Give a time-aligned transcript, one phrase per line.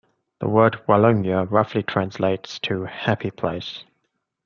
[0.39, 3.83] The word "Walyunga" roughly translates to "Happy Place".